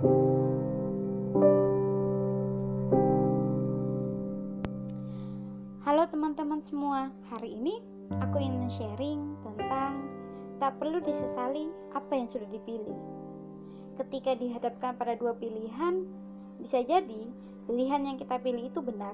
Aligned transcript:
Halo 0.00 0.08
teman-teman 6.08 6.64
semua, 6.64 7.12
hari 7.28 7.52
ini 7.52 7.84
aku 8.16 8.40
ingin 8.40 8.64
sharing 8.72 9.36
tentang 9.44 10.08
tak 10.56 10.80
perlu 10.80 11.04
disesali 11.04 11.68
apa 11.92 12.16
yang 12.16 12.24
sudah 12.32 12.48
dipilih. 12.48 12.96
Ketika 14.00 14.40
dihadapkan 14.40 14.96
pada 14.96 15.20
dua 15.20 15.36
pilihan, 15.36 16.08
bisa 16.56 16.80
jadi 16.80 17.28
pilihan 17.68 18.00
yang 18.00 18.16
kita 18.16 18.40
pilih 18.40 18.72
itu 18.72 18.80
benar 18.80 19.12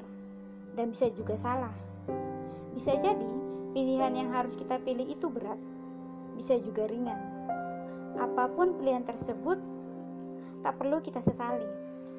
dan 0.79 0.95
bisa 0.95 1.11
juga 1.11 1.35
salah. 1.35 1.75
Bisa 2.79 2.95
jadi 2.95 3.31
pilihan 3.75 4.15
yang 4.15 4.31
harus 4.31 4.55
kita 4.55 4.79
pilih 4.87 5.11
itu 5.11 5.27
berat, 5.27 5.59
bisa 6.39 6.55
juga 6.63 6.87
ringan. 6.87 7.19
Apa 8.23 8.55
pun 8.55 8.79
pilihan 8.79 9.03
tersebut, 9.03 9.59
tak 10.67 10.83
perlu 10.83 10.99
kita 10.99 11.23
sesali. 11.23 11.71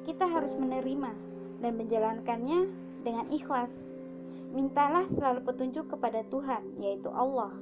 Kita 0.08 0.24
harus 0.24 0.56
menerima 0.56 1.12
dan 1.60 1.76
menjalankannya 1.76 2.72
dengan 3.04 3.28
ikhlas 3.28 3.68
Mintalah 4.48 5.04
selalu 5.12 5.44
petunjuk 5.44 5.92
kepada 5.92 6.24
Tuhan, 6.32 6.80
yaitu 6.80 7.12
Allah. 7.12 7.52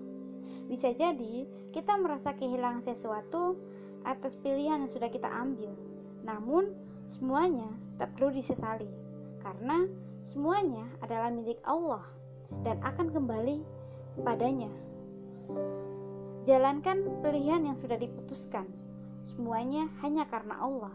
Bisa 0.70 0.94
jadi 0.94 1.46
kita 1.74 1.98
merasa 1.98 2.30
kehilangan 2.30 2.82
sesuatu 2.82 3.58
atas 4.06 4.38
pilihan 4.38 4.86
yang 4.86 4.90
sudah 4.90 5.10
kita 5.10 5.26
ambil. 5.26 5.74
Namun, 6.22 6.70
semuanya 7.06 7.66
tak 7.98 8.14
perlu 8.14 8.30
disesali 8.30 8.86
karena 9.42 9.86
semuanya 10.22 10.86
adalah 11.02 11.30
milik 11.30 11.58
Allah 11.66 12.06
dan 12.62 12.78
akan 12.86 13.10
kembali 13.10 13.62
padanya. 14.22 14.70
Jalankan 16.46 17.18
pilihan 17.18 17.66
yang 17.66 17.74
sudah 17.74 17.98
diputuskan. 17.98 18.70
Semuanya 19.26 19.90
hanya 20.06 20.22
karena 20.30 20.54
Allah 20.62 20.94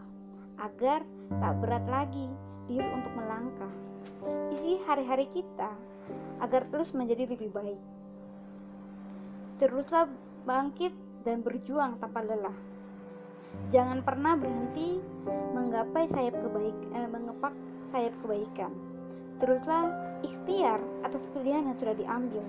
agar 0.56 1.04
tak 1.28 1.54
berat 1.60 1.84
lagi 1.84 2.32
diri 2.64 2.88
untuk 2.96 3.12
melangkah 3.12 3.72
isi 4.48 4.80
hari-hari 4.88 5.28
kita 5.28 5.68
agar 6.40 6.64
terus 6.72 6.96
menjadi 6.96 7.28
lebih 7.28 7.52
baik. 7.52 7.80
Teruslah 9.60 10.08
bangkit 10.48 10.96
dan 11.28 11.44
berjuang 11.44 12.00
tanpa 12.00 12.24
lelah. 12.24 12.56
Jangan 13.68 14.00
pernah 14.00 14.32
berhenti 14.34 14.96
menggapai 15.28 16.08
sayap 16.08 16.34
kebaik 16.40 16.76
eh, 16.96 17.08
mengepak 17.12 17.54
sayap 17.84 18.16
kebaikan. 18.24 18.72
Teruslah 19.38 19.92
ikhtiar 20.24 20.80
atas 21.04 21.28
pilihan 21.36 21.68
yang 21.68 21.76
sudah 21.76 21.94
diambil. 21.94 22.44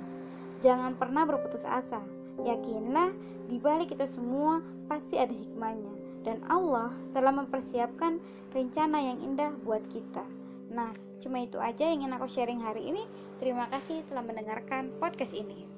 Jangan 0.63 0.95
pernah 0.95 1.27
berputus 1.27 1.67
asa. 1.67 1.99
Yakinlah 2.41 3.13
di 3.51 3.61
balik 3.61 3.93
itu 3.93 4.07
semua 4.09 4.63
pasti 4.89 5.19
ada 5.19 5.33
hikmahnya 5.33 5.93
dan 6.23 6.39
Allah 6.47 6.89
telah 7.11 7.35
mempersiapkan 7.35 8.17
rencana 8.55 8.97
yang 9.03 9.19
indah 9.21 9.51
buat 9.67 9.83
kita. 9.91 10.23
Nah, 10.73 10.95
cuma 11.19 11.43
itu 11.43 11.59
aja 11.59 11.85
yang 11.85 12.05
ingin 12.07 12.15
aku 12.15 12.25
sharing 12.25 12.63
hari 12.63 12.89
ini. 12.89 13.03
Terima 13.37 13.67
kasih 13.69 14.01
telah 14.07 14.23
mendengarkan 14.23 14.95
podcast 14.97 15.35
ini. 15.35 15.72